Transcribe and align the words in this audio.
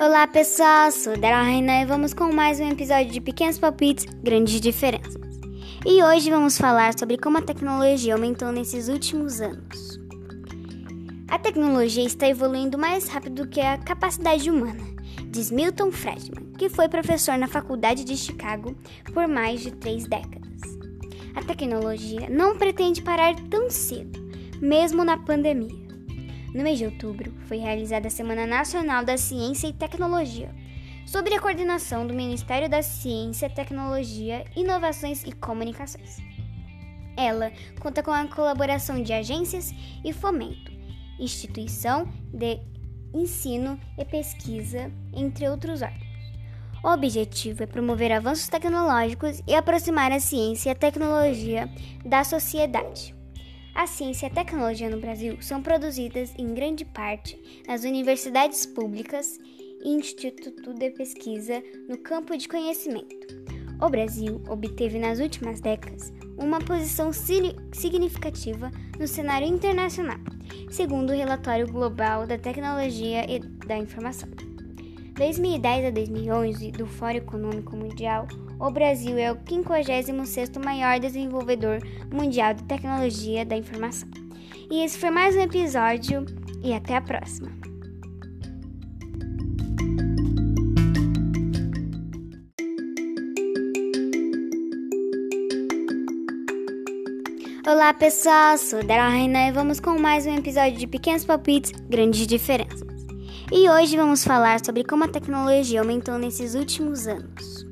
Olá 0.00 0.28
pessoal, 0.28 0.92
sou 0.92 1.18
Dara 1.18 1.42
Reina 1.42 1.82
e 1.82 1.84
vamos 1.84 2.14
com 2.14 2.32
mais 2.32 2.60
um 2.60 2.68
episódio 2.70 3.10
de 3.10 3.20
Pequenos 3.20 3.58
Palpites, 3.58 4.04
Grandes 4.22 4.60
Diferenças. 4.60 5.20
E 5.84 6.00
hoje 6.00 6.30
vamos 6.30 6.56
falar 6.56 6.96
sobre 6.96 7.18
como 7.18 7.38
a 7.38 7.42
tecnologia 7.42 8.14
aumentou 8.14 8.52
nesses 8.52 8.88
últimos 8.88 9.40
anos. 9.40 9.98
A 11.26 11.36
tecnologia 11.36 12.04
está 12.04 12.28
evoluindo 12.28 12.78
mais 12.78 13.08
rápido 13.08 13.42
do 13.42 13.48
que 13.48 13.60
a 13.60 13.76
capacidade 13.76 14.48
humana, 14.48 14.84
diz 15.26 15.50
Milton 15.50 15.90
Friedman, 15.90 16.52
que 16.56 16.68
foi 16.68 16.88
professor 16.88 17.36
na 17.36 17.48
Faculdade 17.48 18.04
de 18.04 18.16
Chicago 18.16 18.76
por 19.12 19.26
mais 19.26 19.62
de 19.62 19.72
três 19.72 20.06
décadas. 20.06 20.62
A 21.34 21.42
tecnologia 21.42 22.30
não 22.30 22.56
pretende 22.56 23.02
parar 23.02 23.34
tão 23.50 23.68
cedo, 23.68 24.20
mesmo 24.60 25.02
na 25.02 25.18
pandemia. 25.18 25.87
No 26.54 26.62
mês 26.62 26.78
de 26.78 26.86
outubro, 26.86 27.32
foi 27.46 27.58
realizada 27.58 28.08
a 28.08 28.10
Semana 28.10 28.46
Nacional 28.46 29.04
da 29.04 29.18
Ciência 29.18 29.68
e 29.68 29.72
Tecnologia, 29.72 30.54
sob 31.06 31.32
a 31.32 31.40
coordenação 31.40 32.06
do 32.06 32.14
Ministério 32.14 32.68
da 32.68 32.82
Ciência, 32.82 33.50
Tecnologia, 33.50 34.44
Inovações 34.56 35.24
e 35.24 35.32
Comunicações. 35.32 36.16
Ela 37.16 37.52
conta 37.80 38.02
com 38.02 38.12
a 38.12 38.26
colaboração 38.26 39.02
de 39.02 39.12
agências 39.12 39.74
e 40.04 40.12
fomento, 40.12 40.72
instituição 41.18 42.08
de 42.32 42.60
ensino 43.12 43.78
e 43.98 44.04
pesquisa, 44.04 44.90
entre 45.12 45.48
outros 45.48 45.82
órgãos. 45.82 46.08
O 46.82 46.88
objetivo 46.88 47.64
é 47.64 47.66
promover 47.66 48.12
avanços 48.12 48.48
tecnológicos 48.48 49.42
e 49.46 49.54
aproximar 49.54 50.12
a 50.12 50.20
ciência 50.20 50.70
e 50.70 50.72
a 50.72 50.76
tecnologia 50.76 51.68
da 52.04 52.22
sociedade. 52.22 53.17
A 53.78 53.86
ciência 53.86 54.26
e 54.26 54.28
a 54.28 54.34
tecnologia 54.34 54.90
no 54.90 55.00
Brasil 55.00 55.40
são 55.40 55.62
produzidas 55.62 56.34
em 56.36 56.52
grande 56.52 56.84
parte 56.84 57.40
nas 57.64 57.84
universidades 57.84 58.66
públicas 58.66 59.38
e 59.84 59.90
Instituto 59.90 60.74
de 60.74 60.90
Pesquisa 60.90 61.62
no 61.88 61.96
campo 61.96 62.36
de 62.36 62.48
conhecimento. 62.48 63.14
O 63.80 63.88
Brasil 63.88 64.42
obteve 64.48 64.98
nas 64.98 65.20
últimas 65.20 65.60
décadas 65.60 66.12
uma 66.36 66.58
posição 66.58 67.12
significativa 67.12 68.72
no 68.98 69.06
cenário 69.06 69.46
internacional, 69.46 70.18
segundo 70.68 71.10
o 71.10 71.16
relatório 71.16 71.68
global 71.68 72.26
da 72.26 72.36
tecnologia 72.36 73.30
e 73.30 73.38
da 73.38 73.78
informação. 73.78 74.47
2010 75.18 75.86
a 75.86 75.90
2011 75.90 76.70
do 76.70 76.86
Fórum 76.86 77.16
Econômico 77.16 77.76
Mundial, 77.76 78.28
o 78.60 78.70
Brasil 78.70 79.18
é 79.18 79.32
o 79.32 79.36
56º 79.36 80.64
maior 80.64 81.00
desenvolvedor 81.00 81.80
mundial 82.12 82.54
de 82.54 82.62
tecnologia 82.62 83.44
da 83.44 83.56
informação. 83.56 84.08
E 84.70 84.84
esse 84.84 84.96
foi 84.96 85.10
mais 85.10 85.34
um 85.34 85.40
episódio 85.40 86.24
e 86.62 86.72
até 86.72 86.94
a 86.94 87.00
próxima. 87.00 87.50
Olá 97.66 97.92
pessoal, 97.92 98.56
sou 98.56 98.84
Dara 98.84 99.08
Reina 99.08 99.48
e 99.48 99.52
vamos 99.52 99.80
com 99.80 99.98
mais 99.98 100.26
um 100.26 100.36
episódio 100.36 100.78
de 100.78 100.86
Pequenos 100.86 101.24
Palpites, 101.24 101.72
Grandes 101.88 102.24
Diferenças. 102.26 102.87
E 103.50 103.66
hoje 103.66 103.96
vamos 103.96 104.24
falar 104.24 104.62
sobre 104.62 104.84
como 104.84 105.04
a 105.04 105.08
tecnologia 105.08 105.80
aumentou 105.80 106.18
nesses 106.18 106.54
últimos 106.54 107.06
anos. 107.06 107.66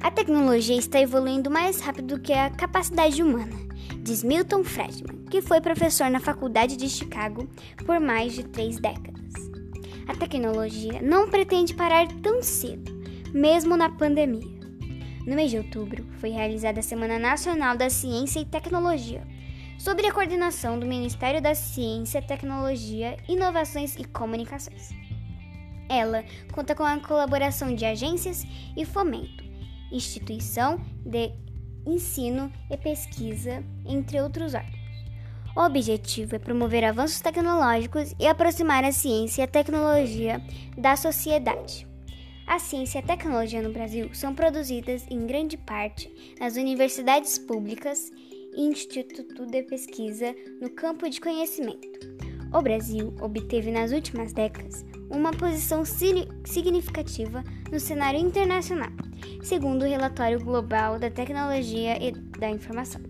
A 0.00 0.12
tecnologia 0.12 0.76
está 0.76 1.00
evoluindo 1.00 1.50
mais 1.50 1.80
rápido 1.80 2.14
do 2.14 2.22
que 2.22 2.32
a 2.32 2.50
capacidade 2.50 3.20
humana, 3.20 3.56
diz 3.98 4.22
Milton 4.22 4.62
Friedman, 4.62 5.24
que 5.28 5.42
foi 5.42 5.60
professor 5.60 6.08
na 6.08 6.20
Faculdade 6.20 6.76
de 6.76 6.88
Chicago 6.88 7.48
por 7.84 7.98
mais 7.98 8.34
de 8.34 8.44
três 8.44 8.78
décadas. 8.78 9.32
A 10.06 10.14
tecnologia 10.14 11.02
não 11.02 11.28
pretende 11.28 11.74
parar 11.74 12.06
tão 12.22 12.40
cedo, 12.40 12.92
mesmo 13.32 13.76
na 13.76 13.90
pandemia. 13.90 14.54
No 15.26 15.34
mês 15.34 15.50
de 15.50 15.58
outubro, 15.58 16.06
foi 16.20 16.30
realizada 16.30 16.78
a 16.78 16.82
Semana 16.82 17.18
Nacional 17.18 17.76
da 17.76 17.90
Ciência 17.90 18.38
e 18.38 18.44
Tecnologia, 18.44 19.26
sob 19.78 20.06
a 20.06 20.12
coordenação 20.12 20.78
do 20.78 20.86
Ministério 20.86 21.40
da 21.40 21.54
Ciência, 21.54 22.22
Tecnologia, 22.22 23.16
Inovações 23.28 23.96
e 23.96 24.04
Comunicações. 24.04 24.90
Ela 25.88 26.24
conta 26.52 26.74
com 26.74 26.82
a 26.82 26.98
colaboração 26.98 27.74
de 27.74 27.84
agências 27.84 28.44
e 28.76 28.84
fomento, 28.84 29.44
instituição 29.92 30.80
de 31.04 31.32
ensino 31.86 32.50
e 32.70 32.76
pesquisa, 32.76 33.62
entre 33.84 34.20
outros 34.20 34.54
órgãos. 34.54 34.84
O 35.56 35.60
objetivo 35.60 36.34
é 36.34 36.38
promover 36.38 36.82
avanços 36.82 37.20
tecnológicos 37.20 38.12
e 38.18 38.26
aproximar 38.26 38.82
a 38.82 38.90
ciência 38.90 39.42
e 39.42 39.44
a 39.44 39.48
tecnologia 39.48 40.42
da 40.76 40.96
sociedade. 40.96 41.86
A 42.46 42.58
ciência 42.58 42.98
e 42.98 43.02
a 43.02 43.06
tecnologia 43.06 43.62
no 43.62 43.72
Brasil 43.72 44.12
são 44.12 44.34
produzidas 44.34 45.06
em 45.08 45.26
grande 45.26 45.56
parte 45.56 46.12
nas 46.40 46.56
universidades 46.56 47.38
públicas 47.38 48.10
Instituto 48.56 49.46
de 49.46 49.62
Pesquisa 49.62 50.34
no 50.60 50.70
campo 50.70 51.08
de 51.08 51.20
conhecimento. 51.20 51.88
O 52.52 52.62
Brasil 52.62 53.12
obteve 53.20 53.70
nas 53.70 53.90
últimas 53.90 54.32
décadas 54.32 54.84
uma 55.10 55.32
posição 55.32 55.84
significativa 55.84 57.42
no 57.70 57.80
cenário 57.80 58.20
internacional, 58.20 58.90
segundo 59.42 59.82
o 59.82 59.88
relatório 59.88 60.42
global 60.42 60.98
da 60.98 61.10
tecnologia 61.10 61.98
e 62.00 62.12
da 62.12 62.48
informação. 62.48 63.00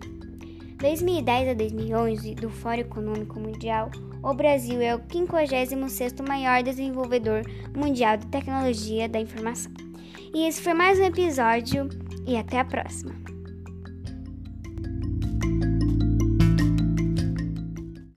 2010 0.77 1.49
a 1.49 1.53
2011 1.53 2.35
do 2.35 2.49
Fórum 2.49 2.81
Econômico 2.81 3.39
Mundial, 3.39 3.91
o 4.23 4.33
Brasil 4.33 4.81
é 4.81 4.95
o 4.95 4.99
56º 4.99 6.27
maior 6.27 6.63
desenvolvedor 6.63 7.43
mundial 7.75 8.17
de 8.17 8.27
tecnologia 8.27 9.07
da 9.07 9.19
informação. 9.19 9.71
E 10.33 10.47
esse 10.47 10.61
foi 10.61 10.73
mais 10.73 10.99
um 10.99 11.03
episódio 11.03 11.87
e 12.27 12.35
até 12.35 12.59
a 12.59 12.65
próxima. 12.65 13.34